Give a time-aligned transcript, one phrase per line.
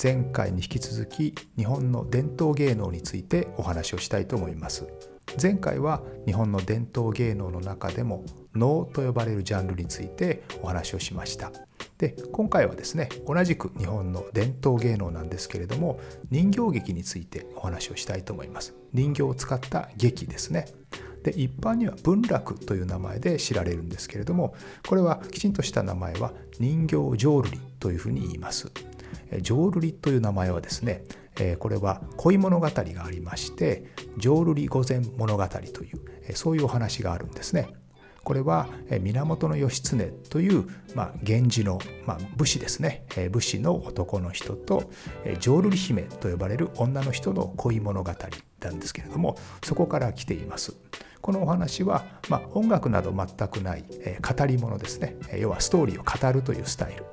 [0.00, 4.86] 前回に引き続き日本の伝統芸能についてお話をしたいと思います。
[5.42, 8.24] 前回は日本の伝統芸能の中でも
[8.54, 11.50] 能と呼ばれるジャンルについてお話をしました。
[11.98, 15.98] で今回はですね同じく日本の伝統芸能なんですけれども
[16.30, 18.76] 人形劇についてお話をしたいと思います。
[18.92, 20.66] 人形を使った劇ですね。
[21.24, 24.54] で一般には文楽という名前で知られるんですけれども
[24.86, 28.70] これはきちんとした名前は人形浄瑠璃というふうに言います。
[29.40, 31.04] 浄瑠璃という名前はですね
[31.58, 33.84] これは恋物語がありまして
[34.16, 37.68] 浄瑠璃御前物語というそういうお話があるんですね。
[38.24, 43.06] これは源義経という、まあ、源氏の、まあ、武士ですね。
[43.30, 44.90] 武士の男の人と
[45.40, 48.12] 浄瑠璃姫と呼ばれる女の人の恋物語
[48.60, 50.76] なんですけれどもそこから来ています。
[51.22, 55.16] このお話は、まあ、音楽など全くない、え語り物ですね。
[55.38, 57.04] 要はストーリーを語るというスタイル。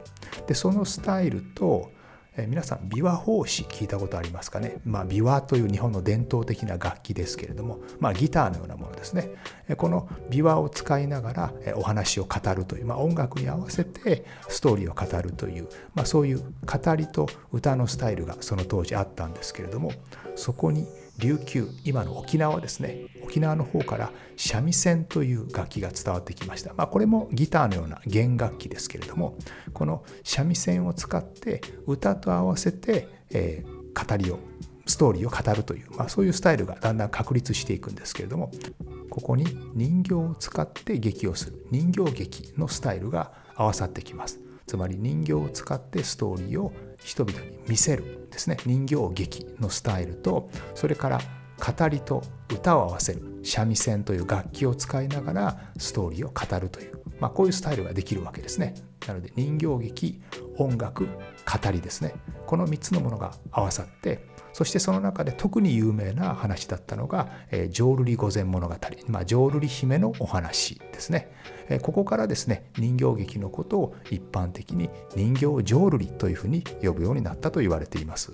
[0.47, 1.91] でそのスタイルと
[2.37, 9.31] え皆さん琵琶法師聞いたことありますかね、まあ、琵琶という日本の伝統的な楽器ですけれども、まあ、ギターのようなものですね。
[9.77, 19.91] この琵琶を使いながらお話を語るという、まあ、音楽に合わせてストーリーを語るという、ま、そういう語りと歌のスタイルがその当時あったんですけれども
[20.35, 20.85] そこに
[21.19, 23.05] 琉球今の沖縄ですね。
[23.23, 29.37] 沖縄の方から三味線という楽器が伝わってきました、まあ、これもギターのような弦楽器ですけれども
[29.73, 34.39] この三味線を使って歌と合わせて、えー、語りを
[34.85, 38.51] ストーリーを語るという、まあ、そういうスタイルがだんだん確立していくんですけれども
[39.09, 44.39] ここに人形を使って劇をする人形劇のスタイルが合わさってきます。
[44.67, 46.73] つまり人形を使ってストーリーを
[47.03, 51.19] 人々に見せるですね人形劇のスタイルとそれから
[51.57, 58.75] 語りと歌を合わせる三味線という楽器を使いながらストーリーを語るという、まあ、こういうスタイルができるわけですね。
[59.07, 60.21] なので人形劇
[60.57, 62.13] 音楽語りですね
[62.45, 67.27] この3つのものが合わさってそしてその中で特に有名な話だったのが「、
[67.71, 68.75] 浄瑠璃御前物語」
[69.07, 71.29] まあ、浄瑠璃姫のお話ですね。
[71.81, 78.31] ここからですね人形劇のことを一般的に人形浄瑠璃というふうに呼ぶようになったと言われています。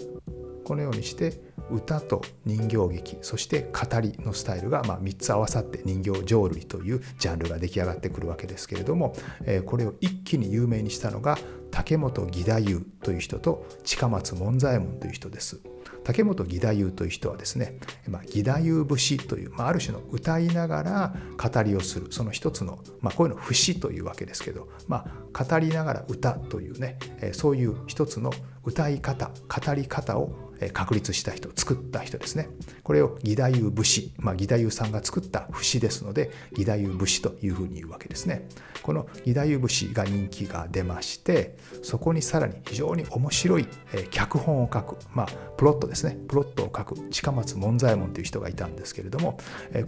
[0.64, 9.14] このようにして歌と人形劇そして語りのスタイルがま3つ合わさって人形浄瑠璃というジャンルが出来上がってくるわけですけれども
[9.46, 11.38] えこれを一気に有名にしたのが
[11.72, 15.62] 竹本義太夫という人と近松門左衛門という人です。
[16.04, 17.78] 竹本義太夫という人はですね、
[18.08, 26.98] まあ、義太夫節という、まあ、ある種の歌いながら語りをするその一つの、まあ、こういうの節というわけですけど、まあ、語りながら歌というね
[27.34, 28.32] そういう一つの
[28.64, 32.50] 歌い方語り方を確立した人作った人ですね。
[32.84, 38.48] これを義太夫節、まあ、義太夫さんが作った節ですので義太夫節というふうに言うわけですね。
[38.84, 43.68] この義太夫節が人気が出ましてそこにさらに非常に面白い
[44.10, 45.28] 脚本を書く、まあ、
[45.58, 46.18] プロットですね。
[46.28, 49.38] プロットを書く近松門左衛門という人がいたんですけれども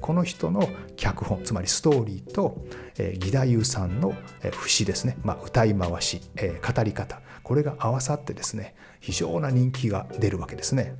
[0.01, 2.65] この人の脚本つまりストーリーと
[2.97, 4.13] 義太夫さんの
[4.51, 7.21] 節ですね、まあ、歌い回し語り方。
[7.43, 10.95] これが合わさってですね非常な人気が出るわけですね。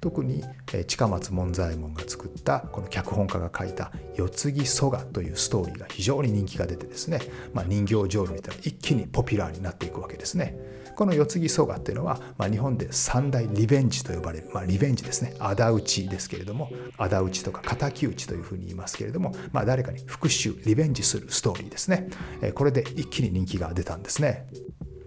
[0.00, 0.42] 特に
[0.86, 7.20] 近松門左衛門が作ったこの脚本家が書いた「世継ぎ蘇我」というストーリーが非常に人気が出てですね、
[7.52, 10.58] まあ、人形浄瑠璃というのは一気にポピュラーになっていくわけですね。
[10.94, 22.08] この世継ぎ蘇我っていうのは、まあ、日本で三大リベンジと呼ばれる、まあ、リベンジですね仇討ちですけれども仇討ちとか敵討ちというふうに言いますけれども、まあ、誰かに復讐リベンジするストーリーですね
[22.54, 24.46] これで一気に人気が出たんですね。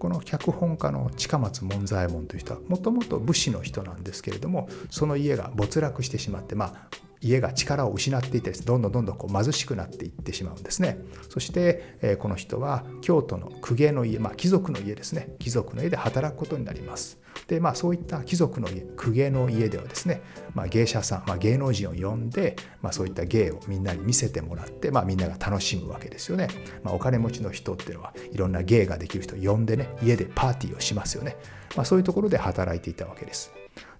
[0.00, 10.98] この脚本家の近松門左衛門という人はもともと武士の人なんですけれどもその家が没落してしまってまあ家が力を失っていて、どんどんどんどんこう貧しくなっていってしまうんですね。
[11.28, 15.34] そして、この人は京都の公家の家、まあ、貴族の家ですね。
[15.38, 17.18] 貴族の家で働くことになります。
[17.46, 20.22] でまあそういった貴族の家公家の家ではですね、
[20.54, 26.48] まあ、芸者さん、まあ、芸能人を呼んで、まあ、そういった芸をみんなに見せてもらって、まあ、みんなが楽しむわけですよね、
[26.82, 31.36] まあ、お金持ちの人っていうのはいろんな芸ができる人を呼んでね家でパーティーをしますよね、
[31.76, 33.52] まあ、そういうところで働いていたわけです。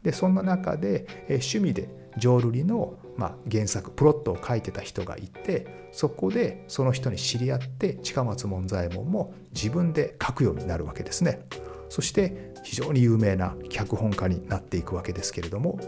[0.03, 11.41] でそんな中で、趣味で浄瑠璃の、ま、原作プロットを書いてた人がいてそこでその人に知り合って近松門左衛門も自分で書くようになるわけですね。
[11.89, 15.79] そして非常に有名な脚本家になっていくわけですけれども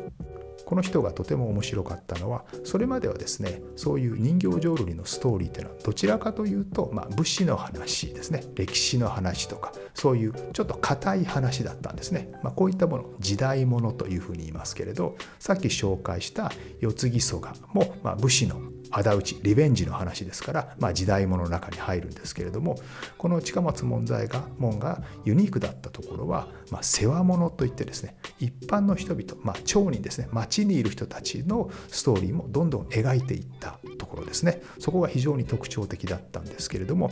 [0.64, 8.44] この人がとても面白かったのはそれまではですねそういう人形浄瑠璃のストーリーというのはどちらかというと、まあ、武士の話ですね。
[8.54, 18.60] 歴史の話とかそういうちょっと硬い話だったんですね、まあ、こういったもの時代物というふうに言いますけれどさっき紹介した世継ぎ曽我も、まあ、武士の
[18.92, 22.76] 仇討ちリベンジの話ですから、まあ、時代物の中に入るんですけれども
[23.18, 24.28] この近松門左衛
[24.58, 37.10] 門がユニークだったところは、まあ、世話物といってですね一般の人々、まあ、町人ですね町にいる人たちのストーリーもどんどん描いていったところですねそこが非常に特徴的だったんですけれども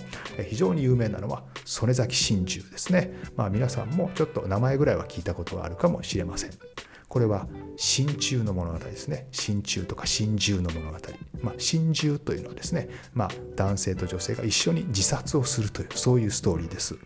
[0.49, 6.70] 非常に有名なのは曽根崎真珠ですね、まあ、皆さんもちょっと名前ぐらいは聞いたことがあるかもしれません。
[7.11, 9.27] これは真鍮の物語ですね。
[9.33, 10.99] 真鍮とか真珠の物語、
[11.43, 16.97] まあ、真珠というのはですね、まあ、男性と女性が一緒に自殺をするというそういうストーリーです。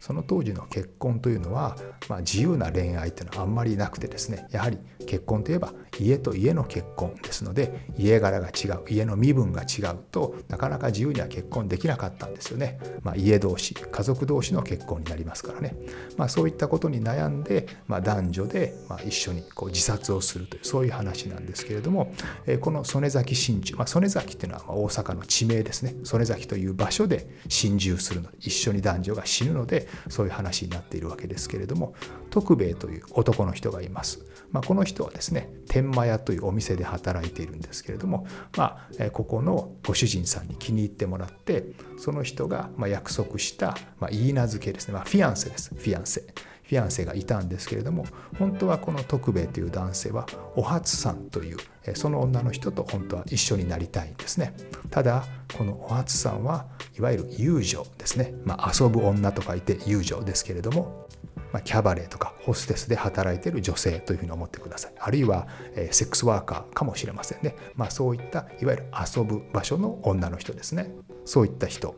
[0.00, 1.76] その当時の結婚というのは、
[2.08, 15.76] まあ、自由な恋愛というのはあんまりなくてですねやはり結婚といえば家と家の結婚ですので家柄が違う家の身分が違うとなかなか自由には結婚できなかったんですよね、まあ、家同士家族同士の結婚になりますからね、
[16.16, 22.12] まあ、そういったことに悩んで、まあ、男女でまあ一緒にこう自殺をするというそういう話なんですけれども、
[22.46, 25.94] えこの曽根崎真珠、まあ、曽根崎っていうのは大阪の地名ですね。
[26.04, 31.94] 曽根崎という場所で心中するので一緒に男女が死ぬのでそういう話になっているわけですけれども
[32.30, 34.24] 徳兵衛という男の人がいます。
[34.50, 38.26] まあ、この人はですね天満屋というお店で働いているんですけれども、
[38.56, 41.66] まあ、ここのご主人さんに気に入ってもらって
[41.98, 46.24] その人がま約束した、まあ、言い名付けですね、まあ、フィアンセですフィアンセ。
[46.70, 48.04] フィアンセがいたんですけれども
[48.38, 51.56] 本当はこの徳兵衛という男性はお初さんという
[51.94, 54.54] その女の人と本当は一緒になりたいんですね。
[54.88, 55.24] ただ
[55.58, 61.08] このお初さんはいわゆる遊女ですね、まあ、遊ぶ女と書いて遊女ですけれども
[61.52, 64.92] ま、キャバレーとかホステスで働いている女性というふうに思ってください。
[65.00, 70.92] あるいは、え、セックスワーカーかもしれませんね、まあ、そういったいわゆる遊ぶ場所の女の人ですね。
[71.24, 71.96] そういった人。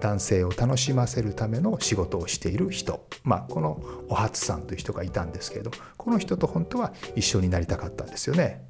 [0.00, 8.62] 男性を楽しませるための仕事をしている人、まあ、このお初さんという人がいたんですけれどこの人と本当は一緒になりたかったんですよね。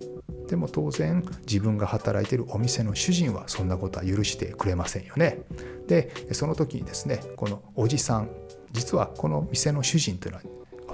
[0.49, 5.41] でも当然自分が働いているお店の主人はそんなことは許してくれませんよね。
[5.89, 8.31] でその時にですねこのおじさん
[8.73, 10.45] 実はこの店の主人というのは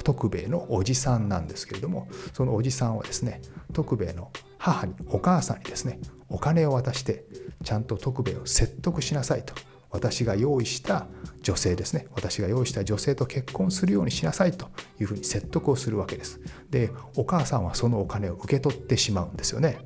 [0.02, 3.40] 徳兵衛のおじさんなんですけれどもそのおじさんはですね
[3.72, 7.24] 徳兵衛の母にお母さんにですねお金を渡して
[7.62, 9.54] ちゃんと徳兵衛を説得しなさいと
[9.92, 11.06] 私が用意した
[11.42, 12.06] 女性ですね。
[12.14, 16.40] 私が用意した女性と結婚するようにしなさいというふうに説得をするわけです。
[16.70, 19.78] でお母さんはそのお金を受け取ってしまうんですよね。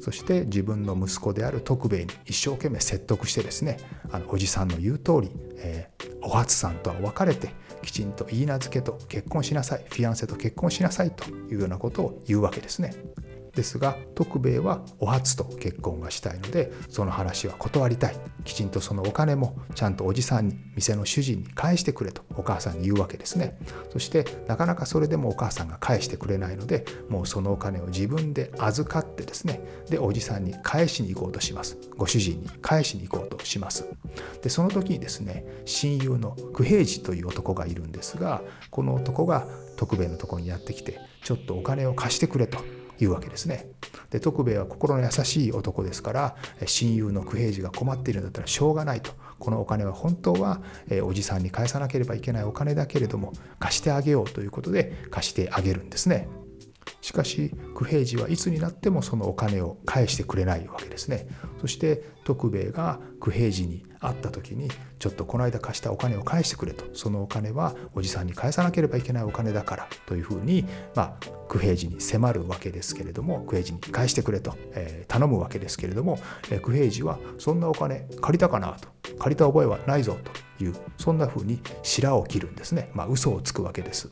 [0.00, 3.78] そして自分の息子である徳兵衛に一生懸命説得してですね
[4.10, 12.94] あのおじさんの言う通り、えー、お初さんとは別れてきちんと言い名付けと結婚しなさいフィアンセと結婚しなさいというようなことを言うわけですね。
[13.60, 18.16] ですが徳兵衛はお初と結婚がしたいのでその話は断りたい。
[18.42, 23.58] きちんとそのお金もちゃんとおじさんに店の主人に返してくれとお母さんに言うわけですね。
[23.92, 29.60] そしてなかなかそれでもお母さんが返してくれないのでもうそのお金を自分で預かってですね。
[29.90, 31.76] でおじさんに返しに行こうとします。
[31.98, 33.86] ご主人に返しに行こうとします。
[34.42, 38.40] でその時にですね親友の九平次という男がいるんですが
[38.70, 42.79] この男が徳兵衛のとこにやってきてちょっとお金を貸してくれと。
[43.04, 43.68] いうわけですね。
[44.10, 56.28] で徳兵衛は心の優しい男ですから親友の九平次が困っているんだったらしょうがないとこのお金は本当はえおじさんに返さなければいけないお金だけれども貸してあげようということで貸してあげるんですね。
[57.00, 61.26] しかし九平次はいつになってもそのお金を返してくれないわけですね。
[61.60, 64.68] そして徳兵衛が九平次に会った時に
[64.98, 76.18] ちょっとこの間貸したお金を返してくれとそのお金はおじさんに返さなければいけないお金だからというふうに、まあ、九平次に迫るわけですけれども九平次に返してくれと、えー、頼むわけですけれども、
[76.50, 80.16] えー、九平次はそんなお金借りたかなと借りた覚えはないぞ
[80.58, 84.10] というそんなふうに白を切るんですね、まあ、嘘をつくわけです。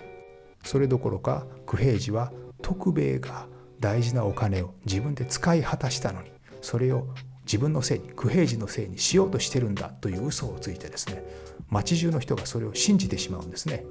[0.65, 2.33] それどころか九平次は
[2.63, 3.47] 徳兵衛が
[3.81, 7.09] 大事なお金を自分で使い果たしたのにそれを
[7.45, 11.23] 自分のせいに不平時のせいにしようとしてるんだという嘘をついてですね
[11.71, 13.85] 町中の人がそれを信じてしまうんですね。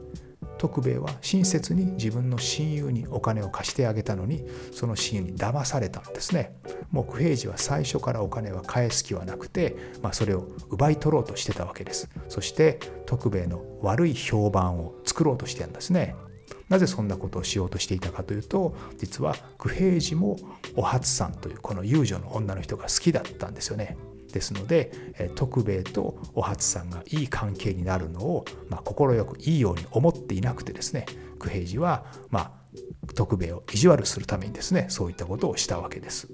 [0.58, 6.56] 徳兵衛は親切に自分の親友にお金を貸してあげたのにその親友に騙されたんですね。
[6.92, 12.10] もう九平次は最初からお金は返す気はなくて、まあ、それを奪い取ろうとしてたわけです。
[12.28, 16.16] そして徳兵衛の悪い評判を作ろうとしてるんですね。
[16.70, 20.38] なぜそんなことをしようとしていたかというと実は九平次も
[20.76, 23.98] お初さんというこの遊女の女の人が好きだったんですよね
[24.32, 24.92] ですので
[25.36, 31.06] 徳兵衛とお初さんがいい関係になるのを快、まあ、くいいように思っていなくてですね
[31.40, 32.52] 九平次はまあ
[33.16, 36.28] 徳兵衛を意地悪するためにですねそういったことをしたわけです。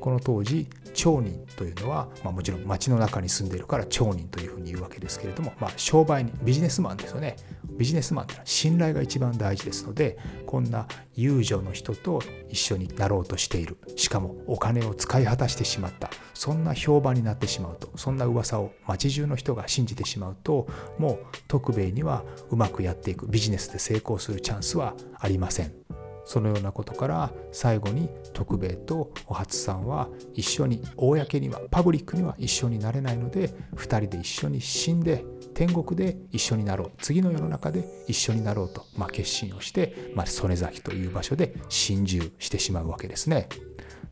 [0.00, 7.36] この当時町人というのは、まあ、もちろん町の中に住んでいるから町人というふうに言うわけですけれども、まあ、商売にビジネスマンですよね。
[7.76, 10.86] ビジネスマンというのは信頼が一番大事ですのでこんな
[11.16, 13.76] 遊女の人と一緒になろうとしている。
[13.96, 16.10] しかもお金を使い果たしてしまった。
[16.34, 20.66] そんな評判になってしまうとそんな噂を町中の人が信じてしまうと
[20.98, 26.03] もう徳兵衛にはうまくやっていくビジネスで成功するチャンスはありません。
[26.24, 43.48] そのようなことから最後に徳兵衛とお初さんは一緒に公にはパブリックには一緒になれないので2人で一緒に死んで天国で一緒になろう次の世の中で一緒になろうと、まあ、決心をして、まあ、曽根崎という場所で心中してしまうわけですね。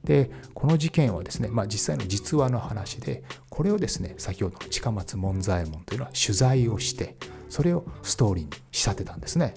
[0.04, 7.16] でこの事件はですね、まあ、実際の実話の話でこれをですね先ほどの近松門左衛門というのは取材をして
[7.49, 9.54] それをストーリーに仕立てたんですね。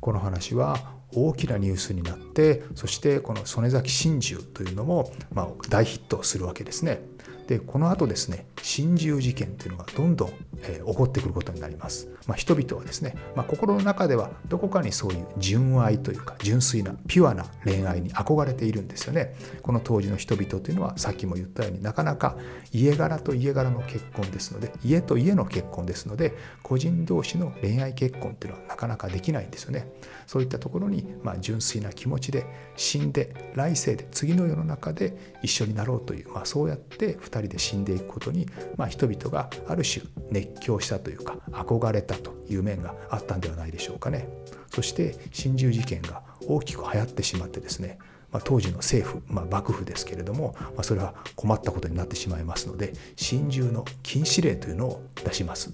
[0.00, 7.02] この話は大きなニュースになってそしてこの曽根崎真珠というのも、まあ、大ヒットするわけですね。
[7.46, 10.30] でこの後ですね心中事件というのがどんどん、
[10.62, 19.34] えー、起こってくることになります、まあ、人々はですね、まあ、心の中ではどこかにそういう純愛というか純粋なピュアな恋愛に憧れているんですよね。
[19.62, 22.36] この当時の人々というのはさっきも言ったようになかなか
[22.72, 29.88] 家柄と家柄の結婚ですので家と家の結婚ですので個人同士の恋愛結婚というのはなかなかできないんですよね。
[30.26, 32.46] そういったところに、まあ、純粋な気持ちで
[32.76, 44.28] 死んで来世で次の世の中で一緒になろうという、まあ、そうやって2人で死んでいくことに、まあ、人々がある種熱狂したというか憧れたという面があったんではないでしょうかね。
[44.70, 47.98] そして心中事件が大きく流行ってしまってですね
[48.34, 55.72] まあ、当時の政府、まあ、幕府ですけれども、まあ、それは困ったことになってしまいますので心中の禁止令というのを出します。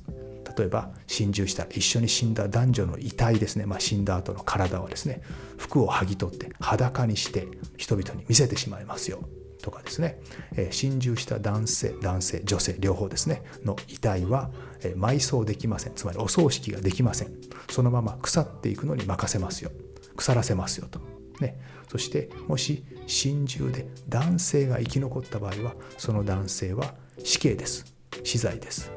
[0.59, 5.23] 例えば心中したら一緒に死んだ男女の遺体ですね、まあ、死んだ後の体はですね
[5.57, 9.21] 服を剥ぎ取って裸にして人々に見せてしまいますよ
[9.61, 10.21] とかですね、
[10.57, 14.51] えー、心中した男性男性女性両方ですねの遺体は、
[14.83, 15.95] えー、埋葬できません。
[15.95, 17.33] つまりお葬式ができません。
[17.71, 19.71] そのまま腐っていくのに任せますよ。
[20.17, 21.01] 腐らせますよと。
[21.41, 21.59] ね、
[21.91, 27.95] そしてもし心中で男性が生き残った場合はその男性は死刑です。
[28.25, 28.93] 死罪です。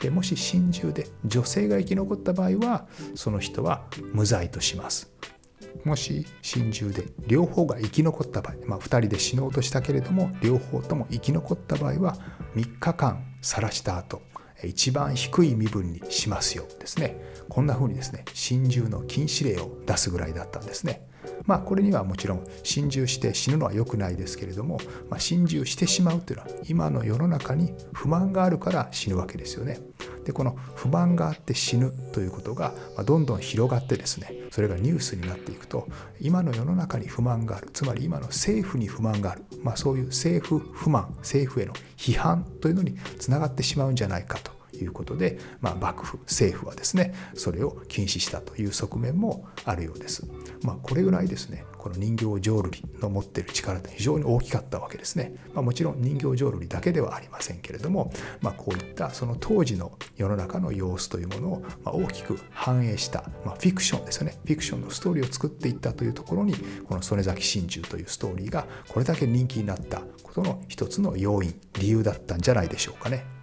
[0.00, 5.12] でもし心中で女性が生き残った場合はその人は無罪とします。
[5.84, 12.16] もし心中で両方が生き残った場合、まあ、2人で死のうとしたけれども両方とも生き残った場合は
[12.54, 14.22] 3日間晒した後
[14.64, 17.16] 一番低い身分にしますよですね。
[17.48, 21.06] こんな風にですね心中の禁止令を出すぐらいだったんですね。
[21.46, 29.78] まあこれにはもちろん心中して死ぬのは良くないですけれども、まあ、心中してしまうというのは今の世の中に不満があるから死ぬわけですよね。
[30.28, 32.74] でこの不満があって死ぬということが
[33.06, 35.88] どんどん広がってですねそれがニュースになっていくと
[36.20, 44.57] 今の世の中に不満があるつまり今の政府に不満がある、まあ、そういう政府不満政府への批判というのにつながってしまうんじゃないかと。
[44.84, 50.26] いうことで、まあ、幕府政府はですねそれを禁止したという側面もあるようです。
[50.62, 55.34] まあ、これぐらいですねこの人形浄瑠璃の持っている力って非常に大きかったわけですね。
[55.54, 66.54] まあ、もちろん人形浄瑠璃だけではありませんけれども、まあ、こういったその当時の世の中の様子というものをま大きく反映した、まあ、フィクションですよねフィクションのストーリーを作っていったというところに
[66.88, 73.37] この曽根崎真珠というストーリーがこれだけ人気になったことの一つの要因理由だったんじゃないでしょうかね。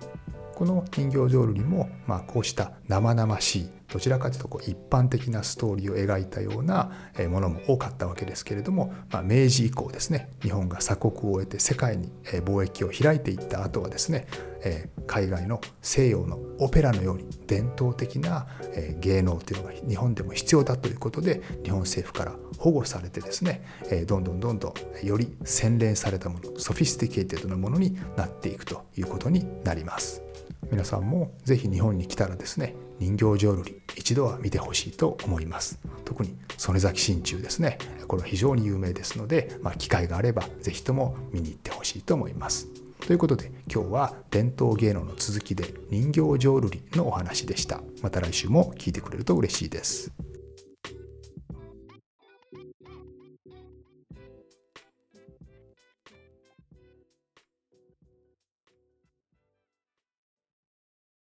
[0.56, 6.92] この人形浄瑠璃も、まあ、こうした生々しいどちらかというとこう一般的なストーリーを描いたような
[7.30, 14.28] ものも多かったわけですけれども、まあ、明治以降ですね日本が鎖国を終えて世界に貿易を開いていった後はですね
[15.06, 18.48] 海外の西洋のオペラのように伝統的な
[19.00, 23.62] 芸能というのが日本でも必要だということで日本政府から保護されてですね
[24.08, 30.25] どんどんどんどんより洗練されたものソフィスティケイテッドなものになっていくということになります。
[30.72, 35.80] 皆さんもぜひ日本に来たらですね人形浄瑠璃一度は見てほしいと思います。
[36.06, 37.78] 特に曽根崎真鍮ですね。
[38.08, 42.68] これは非常に有名ですので、まあ、機会があれば是非とも見に行ってほしいと思います。
[43.06, 47.82] ということで今日は伝統芸能の続きで人形浄瑠璃のお話でした。
[48.02, 50.25] また来週も聞いてくれると嬉しいです。